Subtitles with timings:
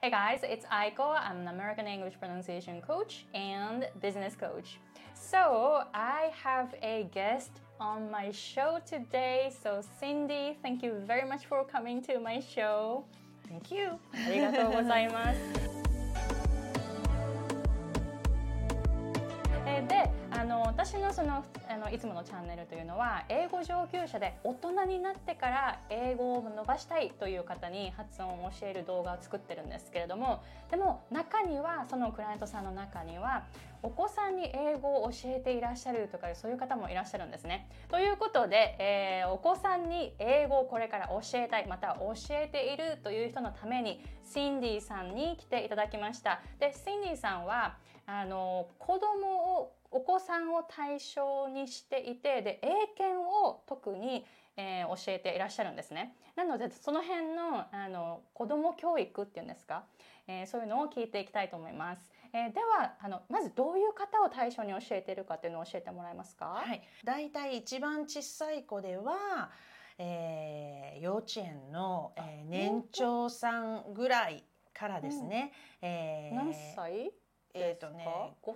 [0.00, 1.18] Hey guys, it's Aiko.
[1.20, 4.78] I'm an American English pronunciation coach and business coach.
[5.12, 9.52] So, I have a guest on my show today.
[9.60, 13.04] So, Cindy, thank you very much for coming to my show.
[13.48, 13.98] Thank you.
[14.14, 15.76] ありがとうございます。
[20.78, 33.42] 私のそのあのいつものチャンネルというのは英語上級者で大人になってから英語を伸ばしたいという方に発音を教える動画を作ってるんですけれどもでも中にはそのクライアントさんの中には
[33.82, 37.68] お子さんに英語を教えていらっしゃるとかそういう方もいらっしゃるんですね。
[37.88, 46.40] ということで、えーお子さんに英語をこれから教えたいまた教えているという人のためにシンディさんに来ていただきました。
[46.60, 47.76] でシンディさんは
[48.06, 54.24] あの子供をお子さんを対象にしていてで英検を特に、
[54.56, 56.16] えー教えていらっしゃるんですね。
[56.36, 59.84] なのでその辺のあの子ども教育っていうんですか、
[60.26, 62.10] えーそういうのを聞いていきたいと思います。
[62.32, 66.46] えーではあのまずどういう方を対象に教えているかっていうのを教えてもらえますか？
[66.64, 66.82] はい。
[67.04, 69.50] だいたい一番小さい子では、
[69.98, 74.42] えー幼稚園の、えー年長さんぐらい
[74.74, 75.52] からですね。
[75.80, 77.12] えー何歳？
[77.54, 78.06] えっ、とね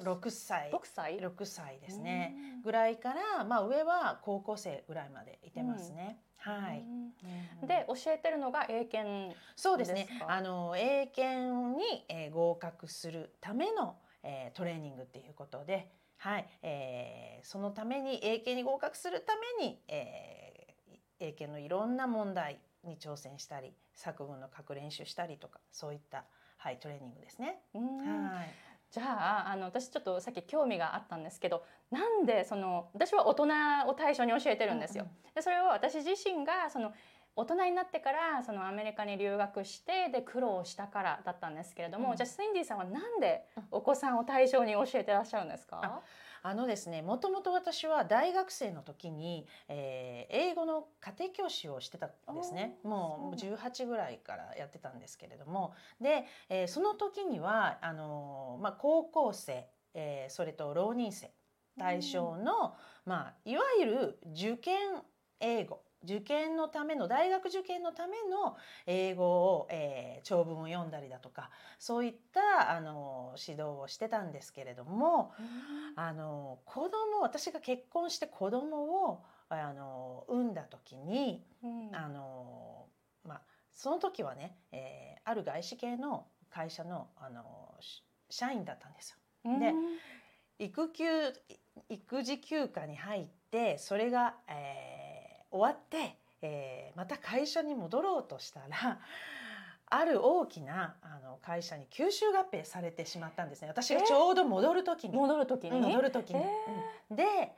[0.03, 0.71] 六歳。
[0.71, 1.21] 六歳？
[1.21, 2.35] 六歳ですね。
[2.57, 6.21] うんぐらいから、まあ上は高校生ぐらいまでいてますね。
[6.39, 6.81] はい。
[6.81, 26.25] うんで教えてるのが英検そうですねあの英検に、えー合格するための、えートレーニングっていうことで、はいえーそのために英検に合格するために、えー英検のいろんな問題に挑戦したり作文の書く練習したりとかそういった、
[26.57, 27.61] はい、トレーニングですね。
[27.75, 28.49] うんはい
[28.93, 33.45] じゃああの私ちょっとさっき興味があったんですけどなんでその私は大人
[33.89, 35.05] を対象に教えてるんですよ。
[35.05, 36.93] うんでそれを私自身がその
[37.35, 46.03] 大人になってからそのアメリカに留学してで苦労したからだったんですけれども、うんじゃあシンディさんはなんでお子さんを対象に教えてらっしゃるんですか？
[46.43, 52.79] あのですねもともと私は大学生の時に、えー英語の家庭教師をしてたんですね。
[52.83, 55.75] もう18ぐらいからやってたんですけれども。
[56.01, 61.31] で、えーその時にはあのーまあ、高校生、えーそれと浪人生
[61.79, 62.75] 対象の、
[63.07, 65.03] まあ、いわゆる受験
[65.41, 75.33] 英語受験のための大学受験のための英語を、えー長文を読んだりだとかそういったあの指導をしてたんですけれども
[75.97, 81.95] あの子供私が結婚して子供をあの産んだ時にうん。
[81.95, 82.87] あの、
[83.25, 83.43] まあ、
[83.73, 87.45] その時はね、えーある外資系の会社のあの
[87.81, 89.17] し社員だったんですよ。
[89.45, 89.61] うん。
[89.61, 89.73] で
[90.59, 91.05] 育休
[91.89, 95.02] 育児休暇に入ってそれが、えー
[95.53, 99.01] 終わって、えーまた会社に戻ろうとしたら
[99.87, 105.17] ある大きなあの会社に吸収合併されてしまったんですね私がちょうど戻る時に。
[105.17, 106.41] 戻る時に、うん戻る時に。
[106.41, 106.45] え
[107.11, 107.57] うんで、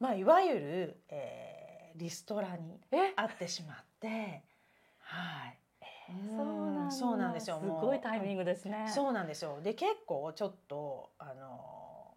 [0.00, 1.62] まあ、いわゆる、えー
[1.94, 3.12] リストラにえ？
[3.12, 4.42] 会ってしまって
[5.00, 5.58] はい。
[6.34, 8.88] そうなんだそうなんですよすごいタイミングですね。
[8.88, 9.60] そうなんですよ。
[9.62, 12.16] で結構ちょっとあの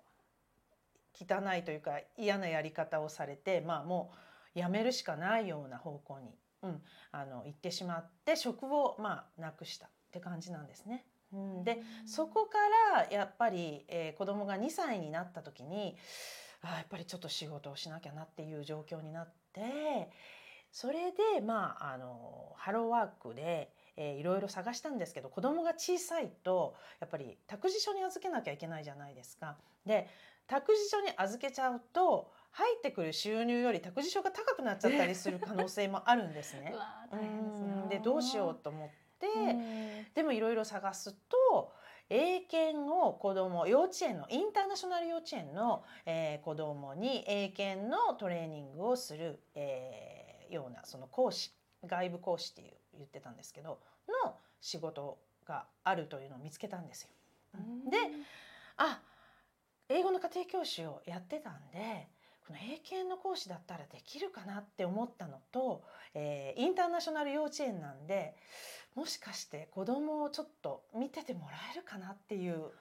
[1.14, 4.18] 汚いというか嫌なやり方をされて、まあもう
[4.56, 6.34] やめるしかないような方向に、
[6.64, 11.06] うん、あの行ってしまって職をまあなくしたって感じなんですね。
[11.34, 12.58] うん、でそこか
[12.96, 15.98] らやっぱり、えー子供が2歳になった時に
[16.62, 20.10] あやっぱりちょっと仕事をしなきゃなっていう状況になって
[20.72, 29.58] それでまああのハローワークで、えーいろいろ探したんですけど子供が小さいとやっぱり託児所に預けなきゃいけないじゃないですか。
[29.86, 30.08] で
[30.48, 36.74] 託児所に預けちゃうと入ってくる収入より託児所が高くなっちゃったりする可能性もあるんですね。
[37.90, 38.90] でどうしようと思っ
[39.20, 40.06] て、うん。
[40.14, 41.74] でもいろいろ探すと
[42.10, 51.52] 英検を子供幼稚園のインターナショナル幼稚園の、えー子供に英検のトレーニングをする、えーようなその講師
[51.84, 53.80] 外部講師っていう言ってたんですけど
[54.24, 57.10] の仕事があるというのを見つけたんですよ。
[57.90, 57.98] で
[58.78, 59.02] あ
[59.90, 62.08] 英語の家庭教師をやってたんで
[62.48, 65.84] この英検の講師だったらできるかなって思ったのと、
[66.14, 68.36] えーインターナショナル幼稚園なんで
[68.96, 72.72] もしかして子供をちょっと見ててもらえるかなっていう。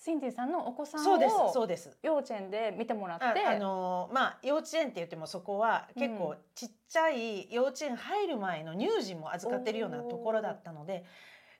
[0.00, 1.98] シンディさんのお子さんそうですそをうです。
[2.04, 11.04] 幼稚園で見てもらって、ああのーまあ幼稚園って言ってもそこは結構ちっちゃい幼稚園入る前の乳児も預かってるようなところだったので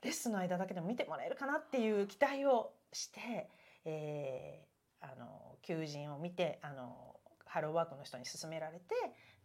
[0.02, 3.48] レッスンの間だけでも見てもらえるかなっていう期待をして、
[3.84, 4.67] えー
[5.00, 7.16] あの求人を見てあの
[7.46, 8.94] ハローワークの人に勧められて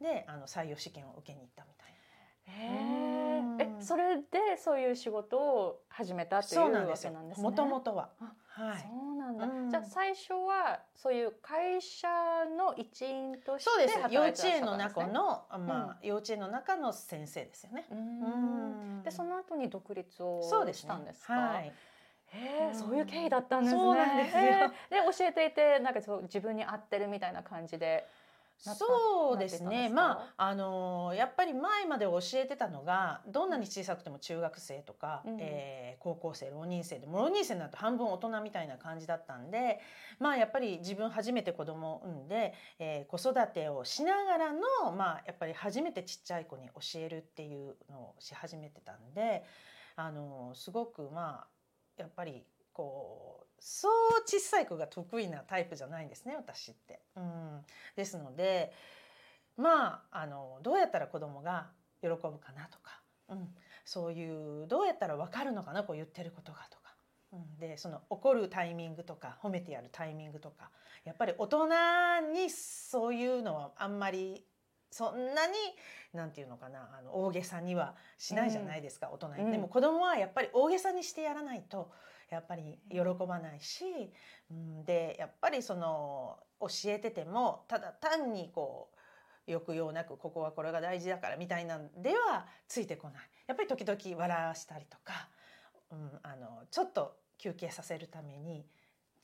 [0.01, 1.93] であの採用試験を受けに行ったみたいな。
[2.45, 3.23] え
[3.79, 7.43] それでそういう仕事を始めたというわけなんですね。
[7.43, 8.09] もともとは。
[8.47, 12.07] はい、そうなんだ、うん、じゃあ最初はそういう会社
[12.55, 14.13] の一員としてそうです。
[14.13, 17.85] 幼稚園の中の、まあ、幼稚園の中の先生ですよね。
[19.03, 20.41] でその後に独立を
[20.73, 21.33] したんですか？
[21.33, 21.71] はい
[22.33, 23.79] へえ、そういう経緯だったんですね。
[23.79, 24.43] そうなんですよ。
[24.89, 28.07] で教えていてなんかそう自分に合ってるみたいな感じで。
[28.59, 39.81] そうですねまああのやっぱり前まで教えてたのがどんなに小さくても中学生とか、うん、えー、高校生浪人生でも浪人生になると半分大人みたいな感じだったんで
[40.19, 44.59] まあやっぱり自分初めて子供を産んで、えー、子育てをしながらの
[44.95, 49.43] まあやっぱり初めてちっちゃい子に教えるっていうのをし始めてたんで
[49.95, 51.52] あのすごくまあ
[51.97, 52.43] やっぱり
[52.73, 53.91] こうそう
[54.25, 56.99] 小さい子が得意なタイプじゃないんですね私って。
[57.15, 58.73] うん、ですので
[59.55, 61.67] まああのどうやったら子供が
[62.01, 62.99] 喜ぶかなとか、
[63.29, 63.55] うん、
[63.85, 66.83] そういうどうやったら分かるのかなこう言ってることがとか。
[67.31, 70.69] うん、でその怒るタイミングとか褒めてやるタイミングとか。
[71.03, 71.67] やっぱり大人
[72.31, 74.45] にそういうのはあんまり
[74.93, 75.53] そんなに
[76.13, 79.51] なんていうのかなあの大げさにはしないじゃないですか、うん、大人に。
[79.51, 81.91] でも子供はやっぱり大げさにしてやらないと
[82.29, 83.83] やっぱり喜ばないし、
[84.51, 88.91] うん、でやっぱりその教えててもただ単にこ
[89.47, 93.23] う抑揚なくここはこれが大事だからみたいなんではついてこない。
[93.47, 95.27] やっぱり時々笑わしたりとか、
[95.91, 98.65] うん、あのちょっと休憩させるために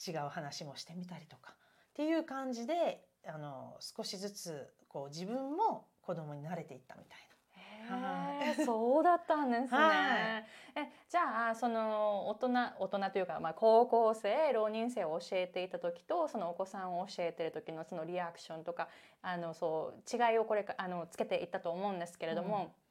[0.06, 1.54] 違う話もしてみたりとか
[1.92, 7.30] っていう感じであの少しずつこう自分も子供に慣れていったみたいな。
[8.66, 9.78] そうだったんですね。
[9.78, 10.46] はい、
[10.76, 12.50] えじゃあその大人
[12.80, 18.90] 大人というか、まあ、高校生浪人生を教えていた時とそのお子さんを教えてる時のそのリアクションとか
[19.22, 22.58] あのそう違いをこれあのつけていったと思うんですけれども。
[22.58, 22.89] うん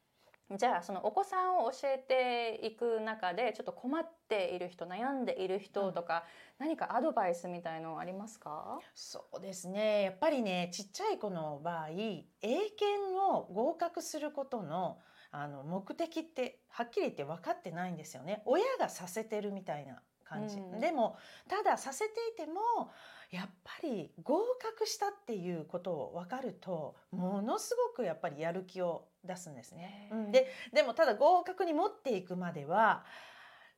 [0.57, 6.25] じゃあそのお子さんを教えていく中でちょっと困っている人悩んでいる人とか、
[6.59, 8.79] うん、何かアドバイスみたいのありますか？
[8.95, 10.03] そうですね。
[10.05, 14.99] やっぱりねちっちゃい子の場合英検を合格することの
[15.31, 18.43] あの目的ってはっきり言って分かってないんですよね。
[18.47, 21.17] 親がさせてるみたいな感じ、うん、でも
[21.49, 22.91] たださせていても
[23.31, 30.09] やっぱり合格したっていうことを分かるとものすごくやっぱりやる気を出すんですね。
[30.11, 33.05] うん、ででもただ合格に持っていくまでは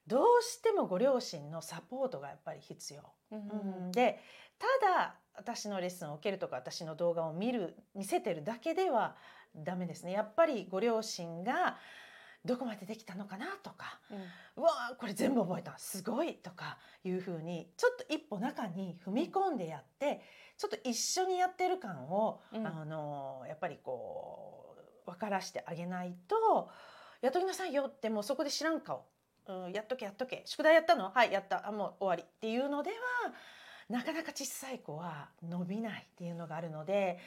[0.06, 3.02] どうしてもご両親のサポートがやっぱり必要。
[3.32, 4.20] うん、で
[4.58, 9.16] ただ私のレッスンを受けるとか私の動画を見る見せてるだけでは
[9.54, 10.12] ダメですね。
[10.12, 11.78] やっぱりご両親が
[12.44, 14.00] どこまでできたのかなとか、
[14.56, 15.76] うん、わあこれ全部覚えた。
[15.78, 20.22] すごいとかいうふうにちょっと一歩中に踏み込んでやって
[20.56, 24.69] ちょっと一緒にやってる感を、うん、あのやっぱりこう
[25.10, 26.70] 分からしてあげないと
[27.20, 29.04] 「やっときなさいよ」ってもうそこで知らん顔、
[29.46, 30.42] うん、やっとけやっとけ。
[30.46, 31.10] 宿題やったの？
[31.10, 31.66] はいやった。
[31.66, 32.22] あもう終わり。
[32.22, 32.96] っていうのでは
[33.88, 37.18] なかなか小さい子は伸びないっていうのがあるので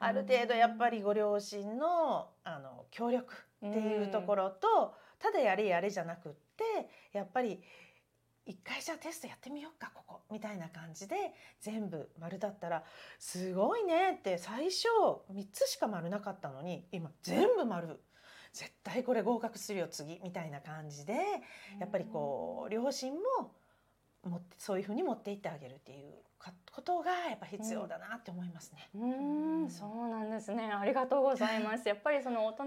[0.00, 3.34] ある程度やっぱりご両親のあの協力
[3.66, 6.64] っていうところとただやれやれじゃなくって
[7.12, 7.62] やっぱり
[8.48, 10.20] 一回じゃあテストやってみようかここ。
[10.30, 11.14] みたいな感じで
[11.60, 12.82] 全部丸だったら
[13.18, 14.86] すごいねって最初
[15.30, 18.00] 3つしか丸なかったのに今全部丸。
[18.54, 20.18] 絶対これ合格するよ次。
[20.24, 21.14] みたいな感じで
[21.78, 23.20] やっぱりこう両親も
[24.24, 26.14] 持ってそういうふうに持っていってあげるっていう
[26.72, 28.88] ことがやっぱ必要だなって思いますね。
[28.94, 30.72] うん、うん、そうなんですね。
[30.72, 31.86] ありがとうございます。
[31.86, 32.64] やっぱりその大人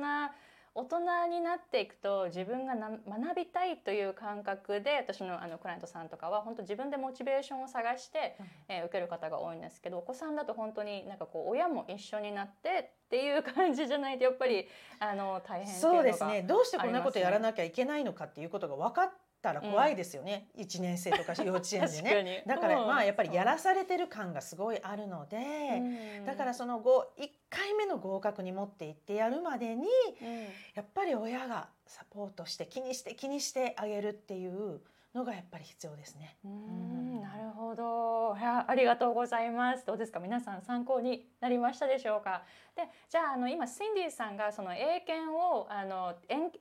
[0.74, 1.00] 大人
[1.30, 14.66] になっていくと自分が学びたいという感覚で私のあのクライアントさんとかは本当自分でモチベーションを探して、うん、えー、受ける方が多いんですけどお子さんだと本当になんかこう親も一緒になってっていう感じじゃないとやっぱり
[15.00, 16.44] あの大変そうですね。
[16.44, 22.43] どうしてこんなことやらなきゃいけないのかっていうことが分かったら怖いですよね、うん、1年生とか幼稚園でね。
[22.48, 29.88] だからまあやっぱりやらされてる感がすごいあるので、うん、だからその後1回目の合格に持っていってやるまでに、
[30.21, 30.43] うん、
[30.75, 34.81] やっぱり親がサポートして気にして気にしてあげるっていう
[35.13, 36.38] のがやっぱり必要ですね。
[36.46, 38.22] うんなるほど。
[38.34, 39.86] ありがとうございます。
[39.86, 40.20] どうですか？
[40.20, 42.44] 皆さん参考になりましたでしょうか？
[42.75, 46.13] でじゃああの今シンディさんがその英検をあの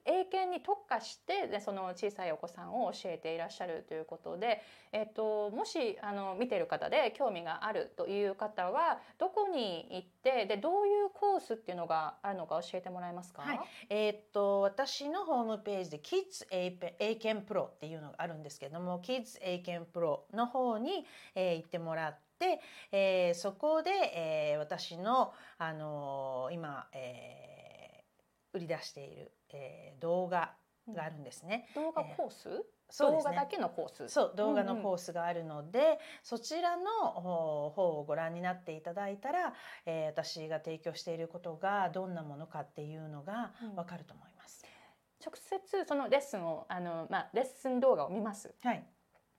[0.05, 4.61] 英検に特化してでその小さいお子さんを教えていらっしゃるということで、
[4.93, 22.61] えっと、もしあの見てる方で興味があるという方はどこに行ってでどういうコースっていうのがあるのか教えてもらえますか、はい、えー、っと私のホームページで Kids 英検プロっていうのがあるんですけれども Kids 英検プロの方に、えー、行ってもらって、
[22.93, 30.55] えー、そこで、えー、私の、あのー、今、えー、売り出しているえー、動画
[30.95, 31.69] があるんですね。
[31.75, 32.61] 動画コース、えー
[32.93, 34.09] そう動画だけのコース？
[34.09, 36.83] そう動画のコースがあるので、うんうん、そちらの
[37.21, 39.55] 方をご覧になっていただいたら、
[39.87, 44.65] えー、私が提供していることがどんなものかっていうのがわかると思います。
[44.65, 44.70] うん、
[45.25, 48.55] 直接そのレッスンをあの、まあ、レッスン動画を見ます。
[48.63, 48.85] はい。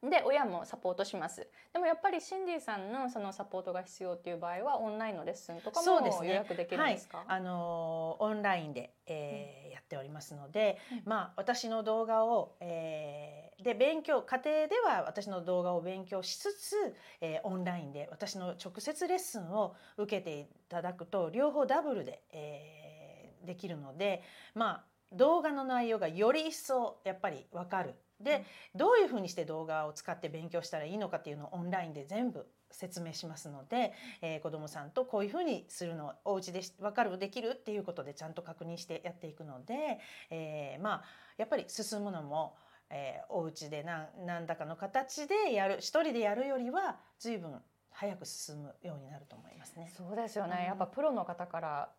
[0.10, 1.48] で親もサポートします。
[1.72, 16.76] でもやっぱりシンディさんのそのサポートが必要っていう場合はオンラインのレッスンとかも予約できるんですか、ねはい、あのオンラインで、えー、うん、やっておりますので、うん、まあ私の動画を、えー、で勉強家庭では私の動画を勉強しつつ、
[17.22, 24.24] えー、オンラインで私の直接レッスンを受けていただくと両方ダブルで、えー、できるので
[24.56, 27.96] まあ動画の内容がより一層やっぱり分かる。
[28.20, 40.00] で、どういうふうにして動画を使って勉強したらいいのかっていうのをオンラインで全部説明しますので、えー、子どもさんとこういうふうにするのお家で分かるできるっていうことでちゃんと確認してやっていくので、
[40.30, 41.04] えー、まあ
[41.38, 42.56] やっぱり進むのも、
[42.90, 47.60] えー、お家で何何らかの形でやる一人でやるよりは随分
[47.92, 49.92] 早く進むようになると思いますね。
[49.96, 51.90] そうですよね、うん、やっぱプロの方から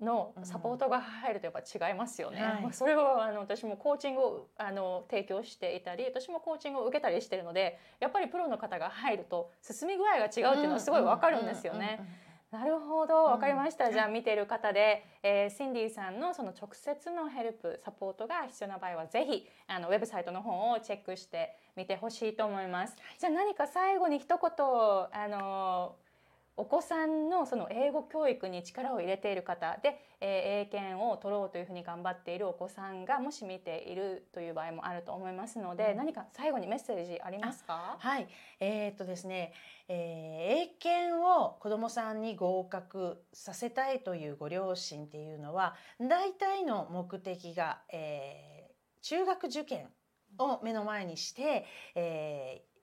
[0.00, 2.42] のサポートが入るとやっぱ違いますよね。
[2.42, 12.00] はい、それをあの私もコーチングをあの提供していたり私もコーチングを受けたりしてるのでやっぱりプロの方が入ると進み具合が違うっていうのはすごいわかるんですよね。
[12.50, 13.24] なるほど。
[13.24, 22.96] 分かりました、うん、じゃあ見てる方で、えー、シンディさんのその直接のヘルプサポートが必要な場合はぜひあのウェブサイトの方をチェックしてみてほしいと思います。
[23.18, 25.96] じゃあ何か最後に一言あの
[26.56, 37.96] お子さんのその英語教育に力を入れている方で、えー、英検を取ろうというふうに頑張っているお子さんがもし見ているという場合もあると思いますので、うん、何か最後にメッセージありますか？
[37.98, 38.28] はい。
[38.60, 39.52] えー、っとですね、
[39.88, 49.88] えー、英検を子どもさんに合格させたいというご両親っていうのは大体の目的が、えー、中学受験
[50.38, 52.73] を目の前にして、えー、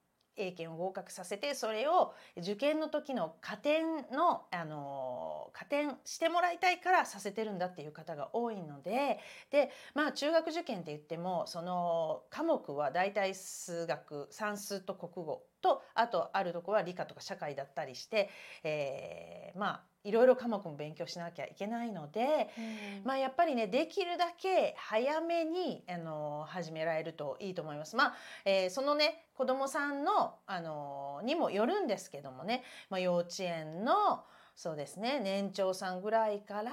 [0.41, 9.19] 英検を合格させてそれを受験の時の加点のあの加点してもらいたいからさせてるんだっていう方が多いので
[9.51, 18.29] でまあ中学受験って言ってもその科目は大体数学算数と国語とあとあるとこは理科とか社会だったりして、
[18.63, 27.95] えー、まあいろいろ科目も勉強しなきゃいけないので、うん、まあやっぱりねできるだけ早めにあの始められるといいと思います。
[27.95, 28.15] まあ、
[28.45, 34.23] えー、そのね子どもさんのあのにもよるんですけどもね、まあ、幼稚園の
[34.55, 36.71] そうですね年長さんぐらいから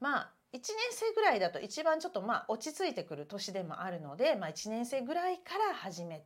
[0.00, 6.24] まあ1年生ぐらいだと一番ちょっとまあ落ち着いてくる年でもあるので、まあ、1年生ぐらいから始めて、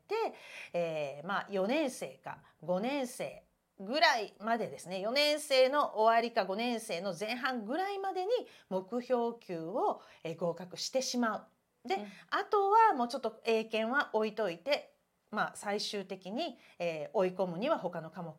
[0.73, 3.43] えー、まあ4年生か5年生
[3.81, 8.29] ぐらいまでですね4年生の終わりか5年生の前半ぐらいまでに
[8.69, 10.01] 目標級を
[10.39, 11.37] 合格してしま
[11.85, 11.89] う。
[11.89, 14.93] で、うん、あとはもうちょっと英検は置いといて、
[15.31, 18.37] まあ、最終的に、えー、追い込むには他の科目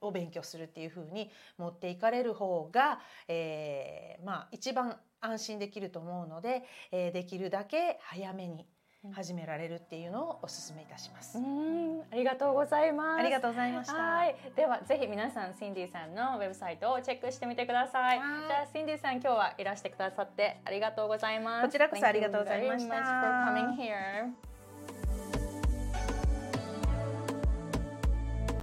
[0.00, 8.66] を勉強するっていうふうに持っていかれる方が、えー、まあ一番安心できると思うので、えー、できるだけ早めに
[9.12, 11.38] 始められるっていうのをお勧めいたします。
[11.38, 13.20] ありがとうございます。
[13.20, 13.94] ありがとうございました。
[13.94, 18.18] はい、ではぜひ皆さんシンディさんのウェブサイトをチェックしてみてください。
[18.18, 21.66] じゃあシンディさん今日はいらしてくださってありがとうございます。
[21.66, 24.49] こちらこそありがとうございました。